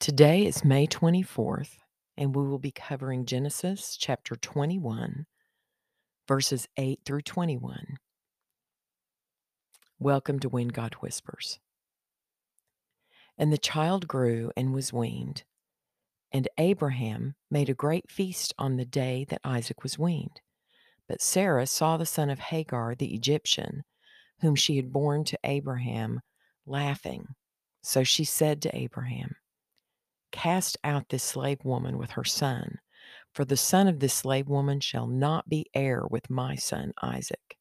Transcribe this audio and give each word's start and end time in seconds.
Today 0.00 0.46
is 0.46 0.64
May 0.64 0.86
24th, 0.86 1.76
and 2.16 2.34
we 2.34 2.42
will 2.42 2.58
be 2.58 2.70
covering 2.70 3.26
Genesis 3.26 3.98
chapter 3.98 4.34
21, 4.34 5.26
verses 6.26 6.66
8 6.78 7.00
through 7.04 7.20
21. 7.20 7.98
Welcome 9.98 10.38
to 10.38 10.48
When 10.48 10.68
God 10.68 10.94
Whispers. 11.02 11.60
And 13.36 13.52
the 13.52 13.58
child 13.58 14.08
grew 14.08 14.50
and 14.56 14.72
was 14.72 14.90
weaned, 14.90 15.44
and 16.32 16.48
Abraham 16.56 17.34
made 17.50 17.68
a 17.68 17.74
great 17.74 18.10
feast 18.10 18.54
on 18.58 18.78
the 18.78 18.86
day 18.86 19.26
that 19.28 19.42
Isaac 19.44 19.82
was 19.82 19.98
weaned. 19.98 20.40
But 21.08 21.20
Sarah 21.20 21.66
saw 21.66 21.98
the 21.98 22.06
son 22.06 22.30
of 22.30 22.38
Hagar 22.38 22.94
the 22.94 23.14
Egyptian, 23.14 23.82
whom 24.40 24.56
she 24.56 24.76
had 24.76 24.94
borne 24.94 25.24
to 25.24 25.38
Abraham, 25.44 26.22
laughing. 26.64 27.34
So 27.82 28.02
she 28.02 28.24
said 28.24 28.62
to 28.62 28.74
Abraham, 28.74 29.36
Cast 30.32 30.78
out 30.84 31.08
this 31.08 31.24
slave 31.24 31.64
woman 31.64 31.98
with 31.98 32.12
her 32.12 32.24
son, 32.24 32.78
for 33.32 33.44
the 33.44 33.56
son 33.56 33.88
of 33.88 34.00
this 34.00 34.14
slave 34.14 34.48
woman 34.48 34.80
shall 34.80 35.06
not 35.06 35.48
be 35.48 35.66
heir 35.74 36.04
with 36.10 36.30
my 36.30 36.54
son 36.54 36.92
Isaac. 37.02 37.56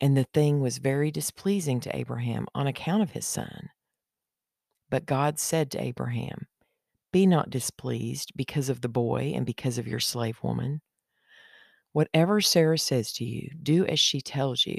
And 0.00 0.16
the 0.16 0.26
thing 0.32 0.60
was 0.60 0.78
very 0.78 1.10
displeasing 1.10 1.80
to 1.80 1.96
Abraham 1.96 2.46
on 2.54 2.66
account 2.66 3.02
of 3.02 3.10
his 3.10 3.26
son. 3.26 3.68
But 4.88 5.06
God 5.06 5.38
said 5.38 5.70
to 5.70 5.82
Abraham, 5.82 6.46
Be 7.12 7.26
not 7.26 7.50
displeased 7.50 8.32
because 8.34 8.68
of 8.68 8.80
the 8.80 8.88
boy 8.88 9.32
and 9.34 9.44
because 9.44 9.78
of 9.78 9.86
your 9.86 10.00
slave 10.00 10.38
woman. 10.42 10.80
Whatever 11.92 12.40
Sarah 12.40 12.78
says 12.78 13.12
to 13.14 13.24
you, 13.24 13.50
do 13.62 13.84
as 13.86 14.00
she 14.00 14.20
tells 14.20 14.64
you, 14.64 14.78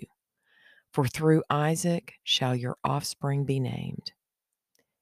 for 0.92 1.08
through 1.08 1.44
Isaac 1.50 2.14
shall 2.24 2.56
your 2.56 2.78
offspring 2.84 3.46
be 3.46 3.60
named. 3.60 4.12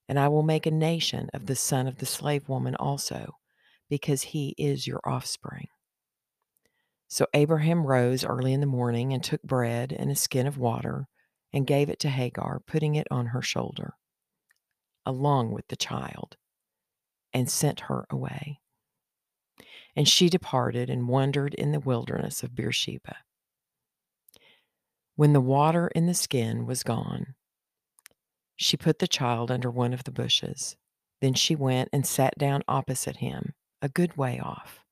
And 0.09 0.19
I 0.19 0.27
will 0.27 0.43
make 0.43 0.65
a 0.65 0.71
nation 0.71 1.29
of 1.33 1.45
the 1.45 1.55
son 1.55 1.87
of 1.87 1.99
the 1.99 2.05
slave 2.05 2.49
woman 2.49 2.75
also, 2.75 3.35
because 3.89 4.23
he 4.23 4.55
is 4.57 4.87
your 4.87 4.99
offspring. 5.05 5.67
So 7.07 7.27
Abraham 7.33 7.85
rose 7.85 8.25
early 8.25 8.51
in 8.51 8.59
the 8.59 8.65
morning 8.65 9.13
and 9.13 9.23
took 9.23 9.41
bread 9.43 9.93
and 9.93 10.11
a 10.11 10.15
skin 10.15 10.47
of 10.47 10.57
water 10.57 11.07
and 11.53 11.65
gave 11.65 11.89
it 11.89 11.99
to 11.99 12.09
Hagar, 12.09 12.59
putting 12.65 12.95
it 12.95 13.07
on 13.11 13.27
her 13.27 13.41
shoulder, 13.43 13.93
along 15.05 15.51
with 15.51 15.67
the 15.67 15.75
child, 15.75 16.37
and 17.31 17.49
sent 17.49 17.81
her 17.81 18.05
away. 18.09 18.59
And 19.95 20.07
she 20.07 20.27
departed 20.27 20.89
and 20.89 21.07
wandered 21.07 21.53
in 21.53 21.71
the 21.71 21.79
wilderness 21.79 22.41
of 22.41 22.55
Beersheba. 22.55 23.15
When 25.15 25.33
the 25.33 25.41
water 25.41 25.87
in 25.89 26.07
the 26.07 26.13
skin 26.15 26.65
was 26.65 26.81
gone, 26.81 27.35
she 28.61 28.75
put 28.75 28.99
the 28.99 29.07
child 29.07 29.49
under 29.49 29.71
one 29.71 29.93
of 29.93 30.03
the 30.03 30.11
bushes. 30.11 30.75
Then 31.21 31.33
she 31.33 31.55
went 31.55 31.87
and 31.93 32.05
sat 32.05 32.37
down 32.37 32.61
opposite 32.67 33.17
him, 33.17 33.53
a 33.81 33.87
good 33.87 34.17
way 34.17 34.37
off, 34.37 34.83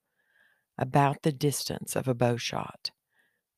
about 0.77 1.23
the 1.23 1.33
distance 1.33 1.93
of 1.93 2.07
a 2.07 2.13
bow 2.13 2.37
shot, 2.37 2.91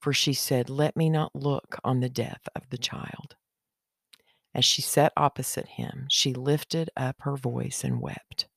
for 0.01 0.11
she 0.11 0.33
said, 0.33 0.67
Let 0.67 0.97
me 0.97 1.11
not 1.11 1.35
look 1.35 1.77
on 1.83 1.99
the 1.99 2.09
death 2.09 2.41
of 2.55 2.63
the 2.71 2.77
child. 2.77 3.35
As 4.55 4.65
she 4.65 4.81
sat 4.81 5.13
opposite 5.15 5.67
him, 5.67 6.07
she 6.09 6.33
lifted 6.33 6.89
up 6.97 7.17
her 7.19 7.37
voice 7.37 7.83
and 7.83 8.01
wept. 8.01 8.47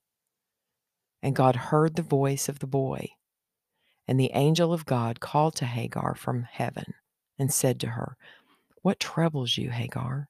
And 1.21 1.35
God 1.35 1.55
heard 1.55 1.95
the 1.95 2.01
voice 2.01 2.49
of 2.49 2.59
the 2.59 2.67
boy. 2.67 3.09
And 4.07 4.19
the 4.19 4.31
angel 4.33 4.73
of 4.73 4.87
God 4.87 5.19
called 5.19 5.55
to 5.57 5.65
Hagar 5.65 6.15
from 6.15 6.47
heaven 6.51 6.95
and 7.37 7.53
said 7.53 7.79
to 7.81 7.89
her, 7.89 8.17
What 8.81 8.99
troubles 8.99 9.55
you, 9.55 9.69
Hagar? 9.69 10.29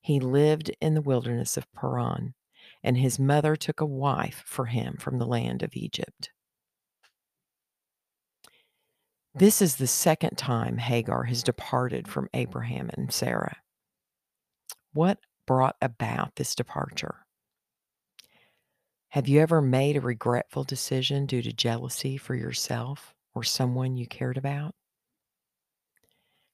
He 0.00 0.18
lived 0.20 0.70
in 0.80 0.94
the 0.94 1.02
wilderness 1.02 1.56
of 1.56 1.70
Paran, 1.72 2.34
and 2.82 2.96
his 2.96 3.18
mother 3.18 3.56
took 3.56 3.80
a 3.80 3.86
wife 3.86 4.42
for 4.46 4.66
him 4.66 4.96
from 4.98 5.18
the 5.18 5.26
land 5.26 5.62
of 5.62 5.76
Egypt. 5.76 6.30
This 9.34 9.62
is 9.62 9.76
the 9.76 9.86
second 9.86 10.36
time 10.36 10.78
Hagar 10.78 11.24
has 11.24 11.42
departed 11.42 12.08
from 12.08 12.28
Abraham 12.34 12.90
and 12.94 13.12
Sarah. 13.12 13.58
What 14.92 15.18
brought 15.46 15.76
about 15.80 16.34
this 16.36 16.54
departure? 16.54 17.26
Have 19.10 19.28
you 19.28 19.40
ever 19.40 19.60
made 19.60 19.96
a 19.96 20.00
regretful 20.00 20.64
decision 20.64 21.26
due 21.26 21.42
to 21.42 21.52
jealousy 21.52 22.16
for 22.16 22.34
yourself 22.34 23.14
or 23.34 23.44
someone 23.44 23.96
you 23.96 24.06
cared 24.06 24.36
about? 24.36 24.74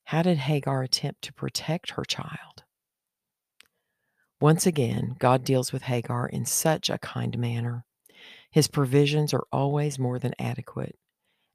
How 0.04 0.22
did 0.22 0.38
Hagar 0.38 0.82
attempt 0.82 1.22
to 1.22 1.32
protect 1.32 1.92
her 1.92 2.04
child? 2.04 2.64
Once 4.40 4.66
again, 4.66 5.16
God 5.18 5.44
deals 5.44 5.72
with 5.72 5.82
Hagar 5.82 6.28
in 6.28 6.44
such 6.44 6.90
a 6.90 6.98
kind 6.98 7.38
manner. 7.38 7.84
His 8.50 8.68
provisions 8.68 9.32
are 9.32 9.46
always 9.50 9.98
more 9.98 10.18
than 10.18 10.34
adequate, 10.38 10.98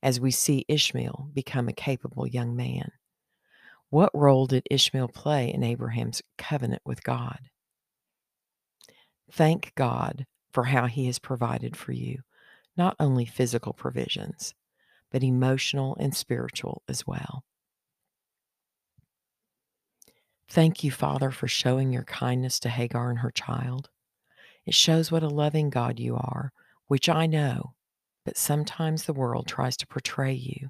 as 0.02 0.20
we 0.20 0.32
see 0.32 0.66
Ishmael 0.68 1.30
become 1.34 1.68
a 1.68 1.74
capable 1.74 2.26
young 2.26 2.56
man. 2.56 2.92
What 3.90 4.10
role 4.16 4.48
did 4.48 4.68
Ishmael 4.72 5.10
play 5.10 5.54
in 5.54 5.64
Abraham's 5.64 6.22
covenant 6.38 6.82
with 6.86 7.04
God? 7.04 7.40
Thank 9.32 9.74
God 9.76 10.26
for 10.52 10.64
how 10.64 10.88
he 10.88 11.06
has 11.06 11.20
provided 11.20 11.78
for 11.78 11.92
you, 11.92 12.22
not 12.76 12.96
only 13.00 13.26
physical 13.26 13.74
provisions, 13.74 14.56
but 15.12 15.24
emotional 15.24 15.96
and 16.00 16.16
spiritual 16.16 16.82
as 16.88 17.06
well. 17.06 17.44
Thank 20.52 20.84
you, 20.84 20.92
Father, 20.92 21.32
for 21.32 21.48
showing 21.48 21.94
your 21.94 22.04
kindness 22.04 22.60
to 22.60 22.70
Hagar 22.70 23.10
and 23.10 23.20
her 23.20 23.32
child. 23.32 23.90
It 24.66 24.74
shows 24.74 25.10
what 25.10 25.24
a 25.24 25.30
loving 25.30 25.70
God 25.70 25.98
you 25.98 26.18
are, 26.18 26.52
which 26.88 27.08
I 27.08 27.26
know, 27.26 27.74
but 28.26 28.36
sometimes 28.36 29.06
the 29.06 29.14
world 29.14 29.48
tries 29.48 29.78
to 29.78 29.88
portray 29.88 30.34
you 30.34 30.68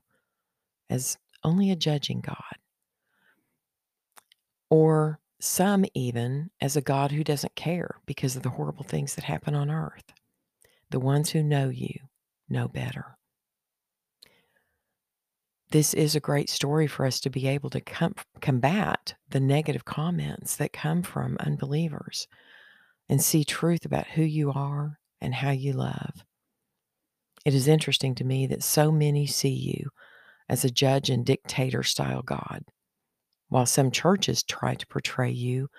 as 0.87 1.17
only 1.43 1.71
a 1.71 1.75
judging 1.75 2.21
God. 2.21 2.59
Or 4.69 5.19
some 5.39 5.85
even 5.95 6.51
as 6.61 6.75
a 6.75 6.81
God 6.81 7.11
who 7.11 7.23
doesn't 7.23 7.55
care 7.55 7.95
because 8.05 8.35
of 8.35 8.43
the 8.43 8.51
horrible 8.51 8.83
things 8.83 9.15
that 9.15 9.23
happen 9.23 9.55
on 9.55 9.71
earth. 9.71 10.13
The 10.91 10.99
ones 10.99 11.31
who 11.31 11.41
know 11.41 11.69
you 11.69 12.01
know 12.47 12.67
better 12.67 13.17
this 15.71 15.93
is 15.93 16.15
a 16.15 16.19
great 16.19 16.49
story 16.49 16.85
for 16.85 17.05
us 17.05 17.19
to 17.21 17.29
be 17.29 17.47
able 17.47 17.69
to 17.69 17.81
com- 17.81 18.15
combat 18.41 19.15
the 19.29 19.39
negative 19.39 19.85
comments 19.85 20.57
that 20.57 20.73
come 20.73 21.01
from 21.01 21.37
unbelievers 21.39 22.27
and 23.07 23.21
see 23.21 23.43
truth 23.43 23.85
about 23.85 24.07
who 24.07 24.21
you 24.21 24.51
are 24.51 24.99
and 25.21 25.33
how 25.33 25.51
you 25.51 25.73
love. 25.73 26.25
It 27.45 27.53
is 27.53 27.67
interesting 27.67 28.15
to 28.15 28.23
me 28.23 28.47
that 28.47 28.63
so 28.63 28.91
many 28.91 29.25
see 29.25 29.49
you 29.49 29.89
as 30.49 30.65
a 30.65 30.69
judge 30.69 31.09
and 31.09 31.25
dictator 31.25 31.83
style 31.83 32.21
God, 32.21 32.63
while 33.47 33.65
some 33.65 33.91
churches 33.91 34.43
try 34.43 34.75
to 34.75 34.87
portray 34.87 35.31
you 35.31 35.69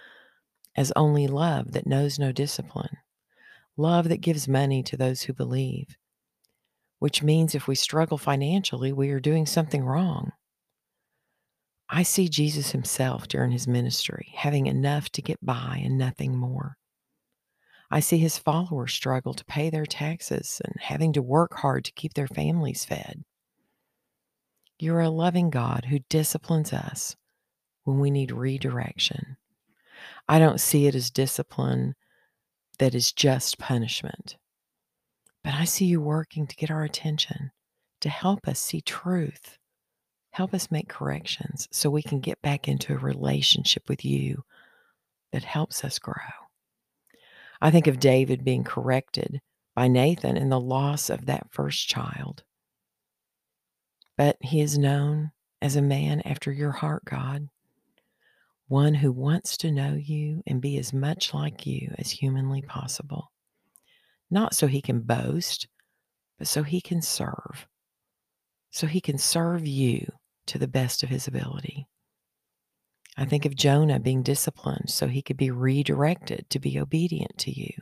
as 0.75 0.93
only 0.97 1.27
love 1.27 1.73
that 1.73 1.87
knows 1.87 2.19
no 2.19 2.33
discipline, 2.33 2.97
love 3.77 4.09
that 4.09 4.23
gives 4.23 4.49
money 4.49 4.83
to 4.85 4.97
those 4.97 5.23
who 5.23 5.35
believe, 5.35 5.97
which 7.03 7.21
means 7.21 7.53
if 7.53 7.67
we 7.67 7.75
struggle 7.75 8.17
financially, 8.17 8.93
we 8.93 9.11
are 9.11 9.19
doing 9.19 9.45
something 9.45 9.85
wrong. 9.85 10.31
I 11.89 12.05
see 12.05 12.29
Jesus 12.29 12.71
himself 12.71 13.27
during 13.27 13.51
his 13.51 13.67
ministry 13.67 14.31
having 14.37 14.69
enough 14.69 15.11
to 15.11 15.21
get 15.21 15.45
by 15.45 15.83
and 15.85 15.99
nothing 15.99 16.37
more. 16.37 16.77
I 17.91 17.99
see 17.99 18.19
his 18.19 18.39
followers 18.39 18.95
struggle 18.95 19.35
to 19.35 19.45
pay 19.47 19.69
their 19.69 19.85
taxes 19.85 20.63
and 20.65 20.77
having 20.81 21.13
to 21.15 21.23
work 21.23 21.55
hard 21.55 21.85
to 21.87 21.93
keep 21.93 22.15
their 22.15 22.29
families 22.29 22.85
fed. 22.85 23.25
You're 24.79 25.01
a 25.01 25.11
loving 25.11 25.51
God 25.51 25.87
who 25.87 25.99
disciplines 26.09 26.73
us 26.73 27.17
when 27.83 27.99
we 27.99 28.13
need 28.13 28.31
redirection. 28.31 29.39
I 30.29 30.39
don't 30.39 30.61
see 30.61 30.87
it 30.87 30.95
as 30.95 31.11
discipline 31.11 31.97
that 32.79 32.95
is 32.95 33.11
just 33.11 33.59
punishment. 33.59 34.37
But 35.45 35.55
I 35.55 35.65
see 35.65 35.87
you 35.87 36.01
working 36.01 36.47
to 36.47 36.57
get 36.57 36.71
our 36.71 36.85
attention, 36.85 37.51
to 38.01 38.09
help 38.09 38.47
us 38.47 38.61
see 38.61 38.81
truth, 38.81 39.59
help 40.31 40.55
us 40.55 40.71
make 40.71 40.89
corrections 40.89 41.69
so 41.71 41.91
we 41.91 42.03
can 42.03 42.21
get 42.21 42.41
back 42.43 42.69
into 42.69 42.95
a 42.95 42.99
relationship 42.99 43.89
with 43.89 44.05
you 44.05 44.45
that 45.33 45.45
helps 45.45 45.85
us 45.85 45.99
grow. 45.99 46.15
I 47.61 47.71
think 47.71 47.87
of 47.87 48.01
David 48.01 48.45
being 48.45 48.65
corrected 48.65 49.41
by 49.75 49.89
Nathan 49.89 50.37
in 50.37 50.49
the 50.49 50.61
loss 50.61 51.11
of 51.11 51.27
that 51.27 51.51
first 51.51 51.89
child. 51.89 52.45
But 54.17 54.37
he 54.41 54.61
is 54.61 54.79
known 54.79 55.33
as 55.61 55.77
a 55.77 55.83
man 55.83 56.21
after 56.25 56.53
your 56.53 56.73
heart, 56.73 57.05
God, 57.05 57.49
one 58.69 58.95
who 58.95 59.11
wants 59.13 59.57
to 59.59 59.71
know 59.71 59.95
you 59.95 60.43
and 60.47 60.61
be 60.61 60.79
as 60.79 60.93
much 60.93 61.35
like 61.35 61.67
you 61.67 61.95
as 61.99 62.11
humanly 62.11 62.63
possible. 62.63 63.32
Not 64.33 64.55
so 64.55 64.67
he 64.67 64.81
can 64.81 65.01
boast, 65.01 65.69
but 66.39 66.49
so 66.49 66.63
he 66.63 66.81
can 66.81 67.03
serve. 67.03 67.69
So 68.71 68.87
he 68.87 68.99
can 68.99 69.19
serve 69.19 69.67
you 69.67 70.11
to 70.47 70.57
the 70.57 70.67
best 70.67 71.03
of 71.03 71.11
his 71.11 71.29
ability. 71.29 71.87
I 73.15 73.27
think 73.27 73.45
of 73.45 73.55
Jonah 73.55 74.01
being 74.01 74.23
disciplined 74.23 74.89
so 74.89 75.07
he 75.07 75.21
could 75.21 75.37
be 75.37 75.51
redirected 75.51 76.49
to 76.49 76.59
be 76.59 76.81
obedient 76.81 77.37
to 77.41 77.51
you. 77.51 77.75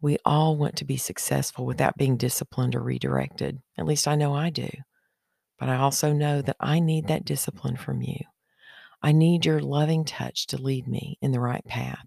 We 0.00 0.18
all 0.24 0.56
want 0.56 0.74
to 0.78 0.84
be 0.84 0.96
successful 0.96 1.64
without 1.64 1.96
being 1.96 2.16
disciplined 2.16 2.74
or 2.74 2.82
redirected. 2.82 3.62
At 3.78 3.86
least 3.86 4.08
I 4.08 4.16
know 4.16 4.34
I 4.34 4.50
do. 4.50 4.68
But 5.60 5.68
I 5.68 5.76
also 5.76 6.12
know 6.12 6.42
that 6.42 6.56
I 6.58 6.80
need 6.80 7.06
that 7.06 7.24
discipline 7.24 7.76
from 7.76 8.02
you. 8.02 8.18
I 9.00 9.12
need 9.12 9.46
your 9.46 9.60
loving 9.60 10.04
touch 10.04 10.48
to 10.48 10.60
lead 10.60 10.88
me 10.88 11.18
in 11.22 11.30
the 11.30 11.38
right 11.38 11.64
path. 11.64 12.04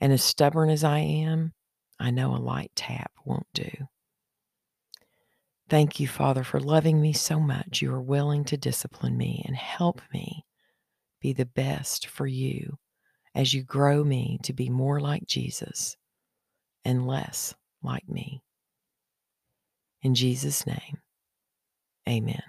And 0.00 0.12
as 0.12 0.24
stubborn 0.24 0.70
as 0.70 0.82
I 0.82 0.98
am, 0.98 1.52
I 1.98 2.10
know 2.10 2.34
a 2.34 2.38
light 2.38 2.72
tap 2.74 3.12
won't 3.24 3.46
do. 3.52 3.70
Thank 5.68 6.00
you, 6.00 6.08
Father, 6.08 6.42
for 6.42 6.58
loving 6.58 7.00
me 7.00 7.12
so 7.12 7.38
much. 7.38 7.80
You 7.80 7.94
are 7.94 8.00
willing 8.00 8.44
to 8.46 8.56
discipline 8.56 9.16
me 9.16 9.44
and 9.46 9.54
help 9.54 10.00
me 10.12 10.44
be 11.20 11.32
the 11.32 11.46
best 11.46 12.06
for 12.06 12.26
you 12.26 12.78
as 13.34 13.54
you 13.54 13.62
grow 13.62 14.02
me 14.02 14.38
to 14.42 14.52
be 14.52 14.68
more 14.68 15.00
like 15.00 15.26
Jesus 15.26 15.96
and 16.84 17.06
less 17.06 17.54
like 17.82 18.08
me. 18.08 18.42
In 20.02 20.14
Jesus' 20.14 20.66
name, 20.66 20.98
amen. 22.08 22.42